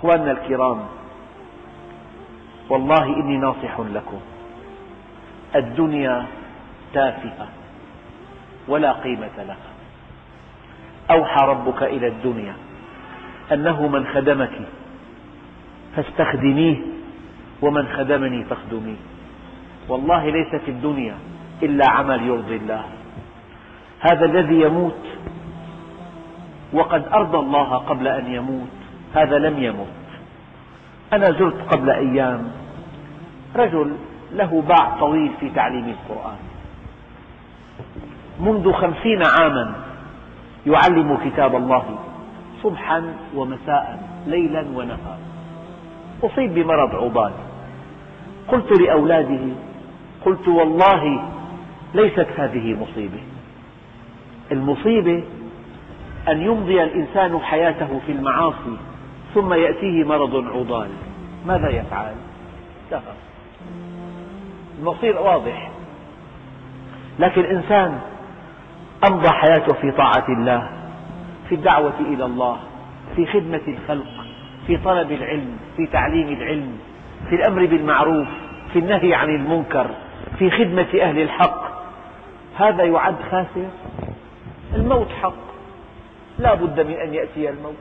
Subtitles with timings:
[0.00, 0.80] أخواننا الكرام
[2.68, 4.20] والله إني ناصح لكم.
[5.56, 6.26] الدنيا
[6.94, 7.48] تافهة
[8.68, 9.70] ولا قيمة لها.
[11.10, 12.54] أوحى ربك إلى الدنيا
[13.52, 14.68] أنه من خدمك
[15.96, 16.76] فاستخدميه
[17.62, 19.02] ومن خدمني فاخدميه.
[19.88, 21.14] والله ليس في الدنيا
[21.62, 22.84] إلا عمل يرضي الله.
[24.00, 25.04] هذا الذي يموت
[26.72, 28.79] وقد أرضى الله قبل أن يموت.
[29.14, 29.86] هذا لم يمت.
[31.12, 32.52] أنا زرت قبل أيام
[33.56, 33.92] رجل
[34.32, 36.36] له باع طويل في تعليم القرآن.
[38.40, 39.74] منذ خمسين عاما
[40.66, 41.98] يعلم كتاب الله
[42.62, 45.18] صبحا ومساء ليلا ونهارا.
[46.22, 47.32] أصيب بمرض عضال
[48.48, 49.40] قلت لأولاده
[50.24, 51.22] قلت والله
[51.94, 53.20] ليست هذه مصيبة.
[54.52, 55.24] المصيبة
[56.28, 58.76] أن يمضي الإنسان حياته في المعاصي
[59.34, 60.88] ثم يأتيه مرض عضال.
[61.46, 62.14] ماذا يفعل؟
[62.90, 63.00] لا
[64.78, 65.70] المصير واضح.
[67.18, 68.00] لكن إنسان
[69.08, 70.70] أمضى حياته في طاعة الله
[71.48, 72.56] في الدعوة إلى الله
[73.16, 74.06] في خدمة الخلق
[74.66, 76.78] في طلب العلم في تعليم العلم
[77.28, 78.28] في الأمر بالمعروف
[78.72, 79.90] في النهي عن المنكر
[80.38, 81.70] في خدمة أهل الحق.
[82.56, 83.68] هذا يعد خاسر؟
[84.74, 85.50] الموت حق.
[86.38, 87.74] لا بد من أن يأتي الموت.